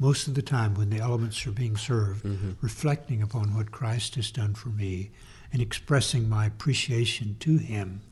most 0.00 0.28
of 0.28 0.34
the 0.34 0.42
time 0.42 0.74
when 0.74 0.90
the 0.90 1.00
elements 1.00 1.44
are 1.44 1.50
being 1.50 1.76
served, 1.76 2.24
reflecting 2.62 3.20
upon 3.20 3.52
what 3.56 3.72
Christ 3.72 4.14
has 4.14 4.30
done 4.30 4.54
for 4.54 4.68
me 4.68 5.10
and 5.52 5.60
expressing 5.60 6.28
my 6.28 6.46
appreciation 6.46 7.34
to 7.40 7.56
Him 7.56 8.02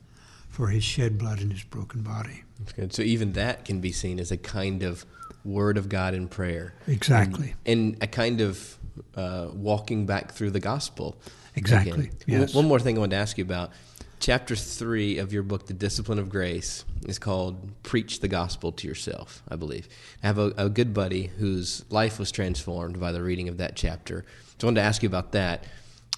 for 0.57 0.69
His 0.69 0.83
shed 0.83 1.19
blood 1.19 1.41
and 1.41 1.53
His 1.53 1.65
broken 1.65 2.01
body. 2.01 2.43
That's 2.59 2.73
good. 2.73 2.95
So 2.95 3.03
even 3.03 3.35
that 3.35 3.67
can 3.67 3.83
be 3.83 3.93
seen 3.93 4.19
as 4.19 4.33
a 4.33 4.39
kind 4.39 4.83
of 4.83 5.05
word 5.45 5.77
of 5.77 5.91
God 5.91 6.15
in 6.15 6.29
prayer. 6.29 6.73
Exactly. 6.87 7.55
And, 7.67 7.95
and 7.95 8.03
a 8.03 8.07
kind 8.07 8.41
of 8.41 8.79
uh, 9.15 9.49
walking 9.53 10.07
back 10.07 10.33
through 10.33 10.53
the 10.53 10.61
gospel. 10.61 11.15
Exactly, 11.57 12.07
again. 12.07 12.17
yes. 12.27 12.55
One 12.55 12.67
more 12.67 12.81
thing 12.81 12.97
I 12.97 13.01
want 13.01 13.11
to 13.11 13.19
ask 13.19 13.37
you 13.37 13.45
about. 13.45 13.71
Chapter 14.19 14.57
three 14.57 15.19
of 15.19 15.31
your 15.31 15.43
book, 15.43 15.67
The 15.67 15.75
Discipline 15.75 16.19
of 16.19 16.31
Grace, 16.31 16.87
is 17.07 17.19
called 17.19 17.83
Preach 17.83 18.21
the 18.21 18.29
Gospel 18.29 18.73
to 18.73 18.89
Yourself, 18.89 19.43
I 19.51 19.57
believe. 19.57 19.91
I 20.23 20.27
have 20.27 20.39
a, 20.39 20.55
a 20.57 20.69
good 20.71 20.95
buddy 20.95 21.27
whose 21.27 21.85
life 21.91 22.19
was 22.19 22.33
transformed 22.33 22.99
by 22.99 23.13
the 23.13 23.23
reading 23.23 23.51
of 23.51 23.59
that 23.59 23.77
chapter. 23.77 24.25
So 24.59 24.67
I 24.67 24.69
wanted 24.69 24.81
to 24.81 24.87
ask 24.87 25.03
you 25.03 25.07
about 25.07 25.33
that. 25.33 25.65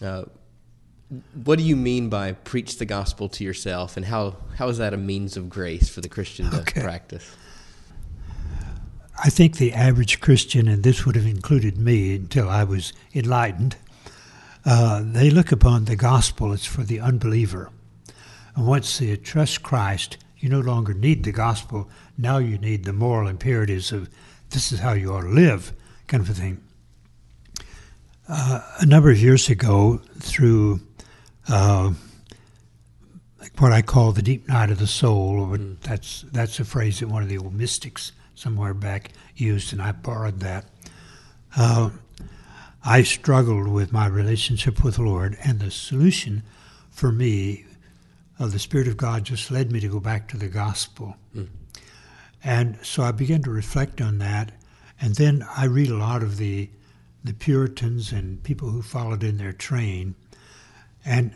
Uh, 0.00 0.26
what 1.44 1.58
do 1.58 1.64
you 1.64 1.76
mean 1.76 2.08
by 2.08 2.32
preach 2.32 2.78
the 2.78 2.84
gospel 2.84 3.28
to 3.30 3.44
yourself, 3.44 3.96
and 3.96 4.06
how, 4.06 4.36
how 4.56 4.68
is 4.68 4.78
that 4.78 4.92
a 4.92 4.98
means 4.98 5.36
of 5.36 5.48
grace 5.48 5.88
for 5.88 6.00
the 6.00 6.08
Christian 6.08 6.50
to 6.50 6.60
Okay. 6.60 6.82
practice? 6.82 7.36
I 9.24 9.30
think 9.30 9.56
the 9.56 9.72
average 9.72 10.20
Christian, 10.20 10.68
and 10.68 10.82
this 10.84 11.04
would 11.04 11.16
have 11.16 11.26
included 11.26 11.76
me 11.78 12.14
until 12.14 12.48
I 12.48 12.62
was 12.64 12.92
enlightened, 13.14 13.76
uh, 14.64 15.02
they 15.04 15.30
look 15.30 15.50
upon 15.50 15.86
the 15.86 15.96
gospel 15.96 16.52
as 16.52 16.64
for 16.64 16.84
the 16.84 17.00
unbeliever. 17.00 17.70
And 18.54 18.66
once 18.66 19.00
you 19.00 19.16
trust 19.16 19.62
Christ, 19.62 20.18
you 20.38 20.48
no 20.48 20.60
longer 20.60 20.94
need 20.94 21.24
the 21.24 21.32
gospel. 21.32 21.88
Now 22.16 22.38
you 22.38 22.58
need 22.58 22.84
the 22.84 22.92
moral 22.92 23.28
imperatives 23.28 23.92
of 23.92 24.08
this 24.50 24.70
is 24.72 24.80
how 24.80 24.92
you 24.92 25.12
ought 25.12 25.22
to 25.22 25.28
live, 25.28 25.72
kind 26.06 26.22
of 26.22 26.30
a 26.30 26.34
thing. 26.34 26.62
Uh, 28.28 28.60
a 28.78 28.86
number 28.86 29.10
of 29.10 29.20
years 29.20 29.48
ago, 29.48 30.00
through 30.20 30.80
uh, 31.48 31.92
what 33.58 33.72
I 33.72 33.82
call 33.82 34.12
the 34.12 34.22
deep 34.22 34.48
night 34.48 34.70
of 34.70 34.78
the 34.78 34.86
soul, 34.86 35.40
or 35.40 35.56
that's 35.56 36.22
that's 36.32 36.60
a 36.60 36.64
phrase 36.64 37.00
that 37.00 37.08
one 37.08 37.22
of 37.22 37.28
the 37.28 37.38
old 37.38 37.54
mystics 37.54 38.12
somewhere 38.34 38.74
back 38.74 39.10
used, 39.36 39.72
and 39.72 39.82
I 39.82 39.92
borrowed 39.92 40.40
that. 40.40 40.66
Uh, 41.56 41.90
I 42.84 43.02
struggled 43.02 43.68
with 43.68 43.92
my 43.92 44.06
relationship 44.06 44.84
with 44.84 44.96
the 44.96 45.02
Lord, 45.02 45.36
and 45.44 45.60
the 45.60 45.70
solution 45.70 46.42
for 46.90 47.10
me 47.10 47.64
of 48.38 48.52
the 48.52 48.58
Spirit 48.58 48.86
of 48.86 48.96
God 48.96 49.24
just 49.24 49.50
led 49.50 49.72
me 49.72 49.80
to 49.80 49.88
go 49.88 50.00
back 50.00 50.28
to 50.28 50.36
the 50.36 50.48
gospel. 50.48 51.16
And 52.44 52.78
so 52.82 53.02
I 53.02 53.10
began 53.10 53.42
to 53.42 53.50
reflect 53.50 54.00
on 54.00 54.18
that, 54.18 54.52
and 55.00 55.16
then 55.16 55.44
I 55.56 55.64
read 55.64 55.90
a 55.90 55.96
lot 55.96 56.22
of 56.22 56.36
the 56.36 56.70
the 57.24 57.34
Puritans 57.34 58.12
and 58.12 58.42
people 58.44 58.70
who 58.70 58.80
followed 58.80 59.24
in 59.24 59.38
their 59.38 59.52
train, 59.52 60.14
and 61.08 61.34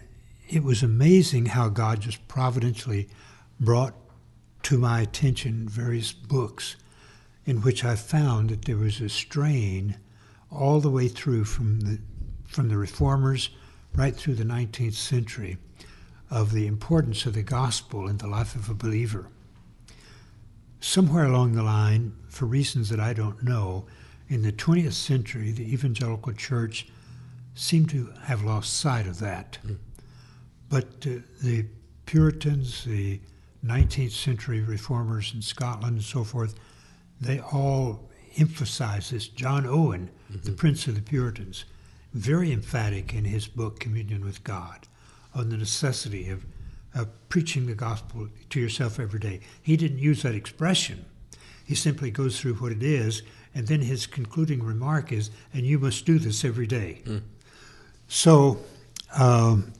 it 0.50 0.62
was 0.62 0.82
amazing 0.82 1.46
how 1.46 1.70
God 1.70 2.00
just 2.00 2.28
providentially 2.28 3.08
brought 3.58 3.94
to 4.64 4.76
my 4.76 5.00
attention 5.00 5.66
various 5.66 6.12
books 6.12 6.76
in 7.46 7.62
which 7.62 7.82
I 7.82 7.96
found 7.96 8.50
that 8.50 8.66
there 8.66 8.76
was 8.76 9.00
a 9.00 9.08
strain 9.08 9.96
all 10.50 10.78
the 10.78 10.90
way 10.90 11.08
through 11.08 11.44
from 11.44 11.80
the 11.80 11.98
from 12.44 12.68
the 12.68 12.76
reformers 12.76 13.48
right 13.94 14.14
through 14.14 14.34
the 14.34 14.44
19th 14.44 14.92
century 14.92 15.56
of 16.30 16.52
the 16.52 16.66
importance 16.66 17.24
of 17.24 17.32
the 17.32 17.42
gospel 17.42 18.06
in 18.08 18.18
the 18.18 18.26
life 18.26 18.54
of 18.54 18.68
a 18.68 18.74
believer. 18.74 19.28
Somewhere 20.80 21.24
along 21.24 21.54
the 21.54 21.62
line, 21.62 22.12
for 22.28 22.44
reasons 22.44 22.90
that 22.90 23.00
I 23.00 23.14
don't 23.14 23.42
know, 23.42 23.86
in 24.28 24.42
the 24.42 24.52
20th 24.52 24.92
century, 24.92 25.50
the 25.50 25.72
evangelical 25.72 26.34
church 26.34 26.88
seemed 27.54 27.90
to 27.90 28.12
have 28.24 28.42
lost 28.42 28.74
sight 28.78 29.06
of 29.06 29.18
that. 29.20 29.58
But 30.68 31.06
uh, 31.06 31.20
the 31.42 31.66
Puritans, 32.06 32.84
the 32.84 33.20
19th 33.64 34.12
century 34.12 34.60
reformers 34.60 35.32
in 35.34 35.42
Scotland 35.42 35.96
and 35.96 36.04
so 36.04 36.24
forth, 36.24 36.54
they 37.20 37.40
all 37.40 38.10
emphasize 38.38 39.10
this. 39.10 39.28
John 39.28 39.66
Owen, 39.66 40.10
the 40.30 40.52
Prince 40.52 40.86
of 40.86 40.94
the 40.94 41.02
Puritans, 41.02 41.64
very 42.12 42.52
emphatic 42.52 43.14
in 43.14 43.24
his 43.24 43.46
book 43.46 43.80
Communion 43.80 44.24
with 44.24 44.44
God 44.44 44.88
on 45.34 45.48
the 45.48 45.56
necessity 45.56 46.28
of, 46.28 46.44
of 46.94 47.08
preaching 47.28 47.66
the 47.66 47.74
gospel 47.74 48.28
to 48.50 48.60
yourself 48.60 48.98
every 48.98 49.20
day. 49.20 49.40
He 49.62 49.76
didn't 49.76 49.98
use 49.98 50.22
that 50.22 50.34
expression. 50.34 51.04
He 51.64 51.74
simply 51.74 52.10
goes 52.10 52.40
through 52.40 52.54
what 52.54 52.72
it 52.72 52.82
is, 52.82 53.22
and 53.54 53.66
then 53.66 53.80
his 53.82 54.06
concluding 54.06 54.62
remark 54.62 55.12
is, 55.12 55.30
and 55.54 55.64
you 55.64 55.78
must 55.78 56.04
do 56.04 56.18
this 56.18 56.44
every 56.44 56.66
day. 56.66 57.02
So, 58.14 58.58
um, 59.18 59.72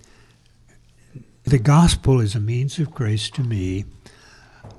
the 1.45 1.59
gospel 1.59 2.19
is 2.19 2.35
a 2.35 2.41
means 2.41 2.79
of 2.79 2.91
grace 2.91 3.29
to 3.29 3.43
me, 3.43 3.85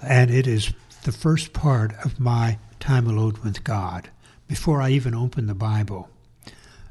and 0.01 0.31
it 0.31 0.47
is 0.47 0.73
the 1.03 1.11
first 1.11 1.53
part 1.53 1.93
of 2.03 2.19
my 2.19 2.57
time 2.79 3.05
alone 3.05 3.37
with 3.43 3.63
God. 3.63 4.09
Before 4.47 4.81
I 4.81 4.89
even 4.89 5.13
open 5.13 5.45
the 5.45 5.53
Bible, 5.53 6.09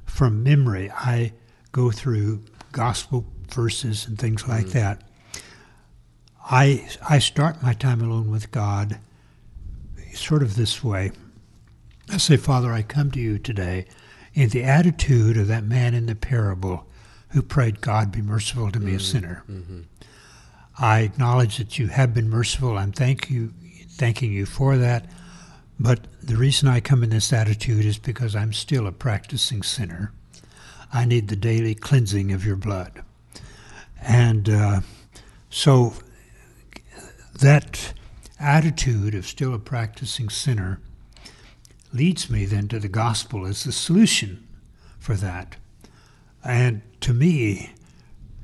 from 0.04 0.44
memory, 0.44 0.88
I 0.92 1.32
go 1.72 1.90
through 1.90 2.44
gospel 2.70 3.26
verses 3.48 4.06
and 4.06 4.16
things 4.16 4.46
like 4.46 4.68
that. 4.68 5.02
I 6.44 6.88
I 7.06 7.18
start 7.18 7.60
my 7.60 7.72
time 7.74 8.00
alone 8.00 8.30
with 8.30 8.52
God 8.52 9.00
sort 10.14 10.44
of 10.44 10.54
this 10.54 10.84
way. 10.84 11.10
I 12.08 12.18
say, 12.18 12.36
Father, 12.36 12.72
I 12.72 12.82
come 12.82 13.10
to 13.10 13.20
you 13.20 13.40
today 13.40 13.86
in 14.34 14.48
the 14.50 14.62
attitude 14.64 15.36
of 15.36 15.48
that 15.48 15.64
man 15.64 15.94
in 15.94 16.06
the 16.06 16.14
parable 16.14 16.86
who 17.30 17.42
prayed, 17.42 17.80
God, 17.80 18.10
be 18.12 18.22
merciful 18.22 18.70
to 18.70 18.80
me, 18.80 18.92
a 18.92 18.96
Mm-hmm. 18.96 19.00
sinner. 19.04 19.42
hmm 19.46 19.80
I 20.78 21.00
acknowledge 21.00 21.58
that 21.58 21.78
you 21.78 21.88
have 21.88 22.14
been 22.14 22.30
merciful. 22.30 22.78
I'm 22.78 22.92
thank 22.92 23.28
you, 23.30 23.52
thanking 23.90 24.32
you 24.32 24.46
for 24.46 24.78
that. 24.78 25.04
But 25.78 26.06
the 26.22 26.36
reason 26.36 26.66
I 26.68 26.80
come 26.80 27.02
in 27.02 27.10
this 27.10 27.30
attitude 27.32 27.84
is 27.84 27.98
because 27.98 28.34
I'm 28.34 28.52
still 28.54 28.86
a 28.86 28.92
practicing 28.92 29.62
sinner. 29.62 30.12
I 30.92 31.04
need 31.04 31.28
the 31.28 31.36
daily 31.36 31.74
cleansing 31.74 32.32
of 32.32 32.46
your 32.46 32.56
blood. 32.56 33.02
And 34.00 34.48
uh, 34.48 34.80
so 35.50 35.92
that 37.40 37.92
attitude 38.40 39.14
of 39.14 39.26
still 39.26 39.54
a 39.54 39.58
practicing 39.58 40.28
sinner 40.28 40.80
leads 41.92 42.30
me 42.30 42.44
then 42.44 42.68
to 42.68 42.78
the 42.78 42.88
gospel 42.88 43.46
as 43.46 43.64
the 43.64 43.72
solution 43.72 44.46
for 44.98 45.14
that. 45.14 45.56
And 46.44 46.82
to 47.00 47.12
me, 47.12 47.72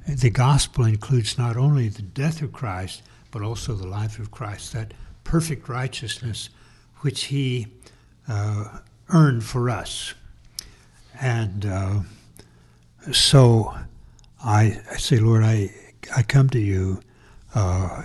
the 0.06 0.30
gospel 0.30 0.84
includes 0.84 1.38
not 1.38 1.56
only 1.56 1.88
the 1.88 2.02
death 2.02 2.42
of 2.42 2.52
Christ, 2.52 3.02
but 3.30 3.42
also 3.42 3.74
the 3.74 3.86
life 3.86 4.18
of 4.18 4.30
Christ, 4.30 4.72
that 4.72 4.94
perfect 5.24 5.68
righteousness 5.68 6.50
which 7.00 7.24
he 7.24 7.66
uh, 8.28 8.78
earned 9.10 9.44
for 9.44 9.70
us. 9.70 10.14
And 11.20 11.66
uh, 11.66 12.00
so 13.12 13.74
I, 14.42 14.80
I 14.90 14.96
say, 14.96 15.18
Lord, 15.18 15.42
I, 15.42 15.74
I 16.16 16.22
come 16.22 16.48
to 16.50 16.60
you 16.60 17.00
uh, 17.54 18.02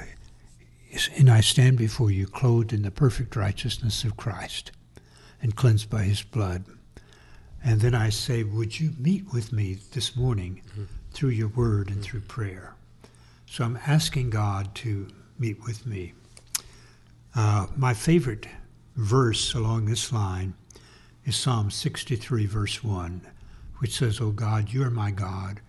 and 1.18 1.30
I 1.30 1.42
stand 1.42 1.78
before 1.78 2.12
you 2.12 2.28
clothed 2.28 2.74
in 2.74 2.82
the 2.82 2.92
perfect 2.92 3.36
righteousness 3.36 4.04
of 4.04 4.18
Christ 4.18 4.72
and 5.44 5.56
cleansed 5.56 5.90
by 5.90 6.04
his 6.04 6.24
blood. 6.24 6.64
And 7.64 7.82
then 7.82 7.94
I 7.94 8.10
say, 8.10 8.44
Would 8.44 8.80
you 8.80 8.94
meet 8.98 9.32
with 9.32 9.54
me 9.54 9.78
this 9.92 10.16
morning 10.16 10.62
through 11.12 11.30
your 11.30 11.50
word 11.50 11.90
and 11.90 12.02
through 12.02 12.22
prayer? 12.22 12.74
So 13.46 13.64
I'm 13.64 13.78
asking 13.86 14.32
God 14.32 14.74
to 14.76 15.08
meet 15.38 15.64
with 15.64 15.86
me. 15.86 16.14
Uh, 17.36 17.68
my 17.76 17.94
favorite 17.94 18.48
verse 18.96 19.54
along 19.54 19.86
this 19.86 20.12
line 20.12 20.56
is 21.26 21.36
Psalm 21.36 21.70
63, 21.70 22.46
verse 22.46 22.84
1, 22.84 23.22
which 23.80 23.98
says, 23.98 24.20
O 24.20 24.32
God, 24.32 24.72
you 24.72 24.84
are 24.84 24.90
my 24.90 25.12
God. 25.12 25.60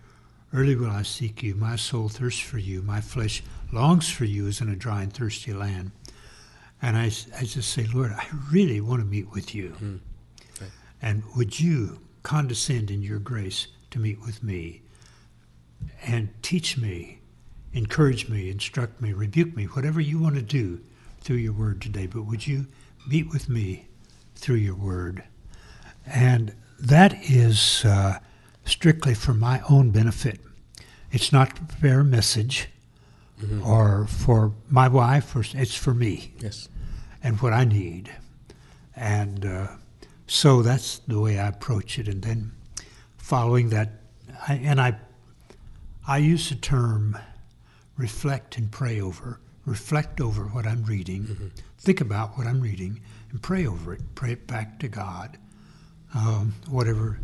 Early 0.53 0.75
will 0.75 0.89
I 0.89 1.01
seek 1.01 1.43
you. 1.43 1.55
My 1.55 1.75
soul 1.75 2.07
thirsts 2.07 2.39
for 2.39 2.57
you. 2.57 2.81
My 2.81 3.01
flesh 3.01 3.43
longs 3.71 4.09
for 4.09 4.25
you 4.25 4.47
as 4.47 4.61
in 4.61 4.69
a 4.69 4.75
dry 4.75 5.03
and 5.03 5.11
thirsty 5.11 5.53
land. 5.53 5.91
And 6.81 6.97
I, 6.97 7.05
I 7.37 7.43
just 7.43 7.71
say, 7.71 7.87
Lord, 7.93 8.11
I 8.11 8.27
really 8.51 8.81
want 8.81 9.01
to 9.01 9.05
meet 9.05 9.31
with 9.31 9.55
you. 9.55 9.75
Mm. 9.81 9.99
Right. 10.61 10.71
And 11.01 11.23
would 11.35 11.59
you 11.59 11.99
condescend 12.23 12.91
in 12.91 13.01
your 13.01 13.19
grace 13.19 13.67
to 13.91 13.99
meet 13.99 14.19
with 14.21 14.43
me 14.43 14.81
and 16.03 16.29
teach 16.41 16.77
me, 16.77 17.19
encourage 17.73 18.29
me, 18.29 18.49
instruct 18.49 19.01
me, 19.01 19.13
rebuke 19.13 19.55
me, 19.55 19.65
whatever 19.65 20.01
you 20.01 20.19
want 20.19 20.35
to 20.35 20.41
do 20.41 20.81
through 21.21 21.37
your 21.37 21.53
word 21.53 21.81
today. 21.81 22.07
But 22.07 22.23
would 22.23 22.45
you 22.45 22.67
meet 23.07 23.29
with 23.29 23.49
me 23.49 23.87
through 24.35 24.57
your 24.57 24.75
word? 24.75 25.23
And 26.05 26.53
that 26.79 27.15
is 27.23 27.83
uh, 27.85 28.19
strictly 28.65 29.13
for 29.13 29.33
my 29.33 29.61
own 29.69 29.91
benefit. 29.91 30.39
It's 31.11 31.31
not 31.31 31.55
to 31.55 31.63
prepare 31.63 32.01
a 32.01 32.05
message 32.05 32.67
Mhm. 33.41 33.65
or 33.65 34.07
for 34.07 34.53
my 34.69 34.87
wife, 34.87 35.35
or 35.35 35.43
it's 35.53 35.75
for 35.75 35.93
me 35.93 36.33
Yes. 36.39 36.69
and 37.21 37.39
what 37.41 37.51
I 37.53 37.65
need. 37.65 38.09
And 38.95 39.45
uh, 39.45 39.67
so 40.27 40.61
that's 40.61 40.99
the 40.99 41.19
way 41.19 41.37
I 41.37 41.47
approach 41.49 41.99
it. 41.99 42.07
And 42.07 42.21
then 42.23 42.53
following 43.17 43.69
that, 43.69 43.99
I, 44.47 44.53
and 44.55 44.79
I, 44.79 44.97
I 46.07 46.17
use 46.19 46.49
the 46.49 46.55
term 46.55 47.17
reflect 47.97 48.57
and 48.57 48.71
pray 48.71 49.01
over. 49.01 49.39
Reflect 49.65 50.21
over 50.21 50.43
what 50.45 50.67
I'm 50.67 50.83
reading, 50.83 51.51
think 51.79 51.99
about 51.99 52.37
what 52.37 52.45
I'm 52.45 52.61
reading, 52.61 53.01
and 53.31 53.41
pray 53.41 53.65
over 53.65 53.93
it. 53.93 54.01
Pray 54.13 54.33
it 54.33 54.45
back 54.45 54.79
to 54.79 54.87
God. 54.87 55.37
Um, 56.13 56.53
whatever 56.69 57.19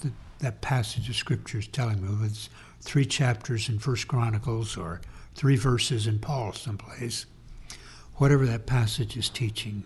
the, 0.00 0.10
that 0.38 0.62
passage 0.62 1.08
of 1.10 1.16
Scripture 1.16 1.58
is 1.58 1.68
telling 1.68 2.00
me, 2.02 2.08
whether 2.08 2.24
it's 2.24 2.48
three 2.80 3.04
chapters 3.04 3.68
in 3.68 3.78
First 3.78 4.08
Chronicles 4.08 4.76
or 4.78 5.02
three 5.36 5.56
verses 5.56 6.06
in 6.06 6.18
Paul 6.18 6.52
someplace 6.52 7.26
whatever 8.16 8.46
that 8.46 8.66
passage 8.66 9.16
is 9.16 9.28
teaching, 9.28 9.82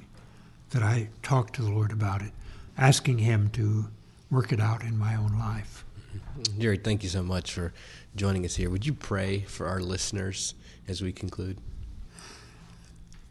that 0.70 0.82
I 0.82 1.08
talk 1.22 1.52
to 1.54 1.62
the 1.62 1.70
Lord 1.70 1.90
about 1.90 2.22
it, 2.22 2.30
asking 2.78 3.18
Him 3.18 3.50
to 3.50 3.88
work 4.30 4.52
it 4.52 4.60
out 4.60 4.82
in 4.82 4.96
my 4.96 5.16
own 5.16 5.36
life. 5.36 5.84
Mm-hmm. 6.14 6.60
Jerry, 6.60 6.76
thank 6.76 7.02
you 7.02 7.08
so 7.08 7.22
much 7.22 7.52
for 7.52 7.72
joining 8.14 8.44
us 8.44 8.56
here. 8.56 8.70
Would 8.70 8.86
you 8.86 8.94
pray 8.94 9.40
for 9.40 9.66
our 9.66 9.80
listeners 9.80 10.54
as 10.86 11.02
we 11.02 11.12
conclude? 11.12 11.58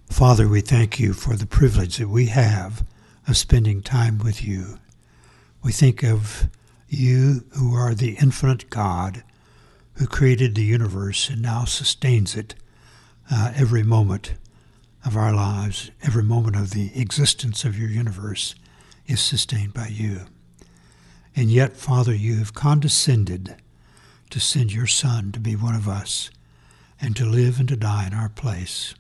Father, 0.10 0.48
we 0.48 0.60
thank 0.62 1.00
you 1.00 1.14
for 1.14 1.36
the 1.36 1.48
privilege 1.48 1.98
that 1.98 2.10
we 2.10 2.26
have 2.26 2.84
of 3.28 3.38
spending 3.38 3.82
time 3.82 4.18
with 4.18 4.44
you. 4.44 4.80
We 5.64 5.72
think 5.72 6.04
of 6.04 6.50
you 6.90 7.46
who 7.58 7.74
are 7.74 7.94
the 7.94 8.18
infinite 8.22 8.70
God 8.70 9.24
who 10.00 10.08
created 10.08 10.56
the 10.56 10.64
universe 10.64 11.30
and 11.30 11.42
now 11.42 11.66
sustains 11.66 12.34
it 12.34 12.56
uh, 13.30 13.52
every 13.54 13.84
moment 13.84 14.34
of 15.06 15.18
our 15.18 15.34
lives, 15.34 15.92
every 16.02 16.24
moment 16.24 16.56
of 16.56 16.72
the 16.72 16.90
existence 17.00 17.66
of 17.66 17.78
your 17.78 17.90
universe 17.90 18.56
is 19.08 19.20
sustained 19.20 19.74
by 19.74 19.88
you. 19.88 20.22
And 21.36 21.52
yet, 21.52 21.76
Father, 21.76 22.16
you 22.16 22.38
have 22.38 22.54
condescended 22.54 23.58
to 24.30 24.40
send 24.40 24.72
your 24.72 24.88
Son 24.88 25.34
to 25.34 25.40
be 25.40 25.58
one 25.58 25.76
of 25.76 25.90
us 25.90 26.30
and 27.02 27.14
to 27.18 27.26
live 27.26 27.60
and 27.60 27.68
to 27.68 27.76
die 27.76 28.08
in 28.08 28.14
our 28.14 28.30
place. 28.30 28.96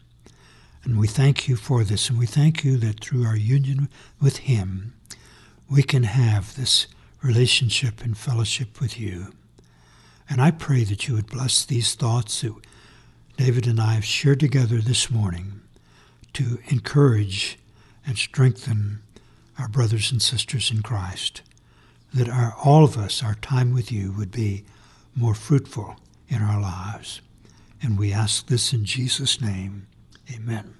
And 0.83 0.99
we 0.99 1.07
thank 1.07 1.47
you 1.47 1.55
for 1.55 1.85
this, 1.85 2.09
and 2.09 2.19
we 2.19 2.25
thank 2.25 2.65
you 2.65 2.75
that 2.75 2.99
through 2.99 3.25
our 3.25 3.37
union 3.37 3.87
with 4.21 4.37
Him, 4.37 4.93
we 5.69 5.81
can 5.81 6.03
have 6.03 6.57
this 6.57 6.87
relationship 7.21 8.01
and 8.03 8.17
fellowship 8.17 8.81
with 8.81 8.99
you. 8.99 9.31
And 10.29 10.41
I 10.41 10.51
pray 10.51 10.83
that 10.83 11.07
you 11.07 11.15
would 11.15 11.27
bless 11.27 11.65
these 11.65 11.95
thoughts 11.95 12.41
that 12.41 12.53
David 13.37 13.65
and 13.65 13.79
I 13.79 13.93
have 13.93 14.05
shared 14.05 14.39
together 14.39 14.77
this 14.77 15.09
morning 15.09 15.61
to 16.33 16.59
encourage 16.67 17.57
and 18.05 18.17
strengthen 18.17 19.01
our 19.57 19.67
brothers 19.67 20.11
and 20.11 20.21
sisters 20.21 20.71
in 20.71 20.83
Christ, 20.83 21.41
that 22.13 22.29
our, 22.29 22.53
all 22.63 22.83
of 22.83 22.97
us, 22.97 23.23
our 23.23 23.35
time 23.35 23.73
with 23.73 23.91
you, 23.91 24.11
would 24.11 24.31
be 24.31 24.65
more 25.15 25.33
fruitful 25.33 25.95
in 26.27 26.41
our 26.41 26.61
lives. 26.61 27.21
And 27.81 27.97
we 27.97 28.13
ask 28.13 28.47
this 28.47 28.71
in 28.73 28.85
Jesus' 28.85 29.41
name. 29.41 29.87
Amen. 30.33 30.78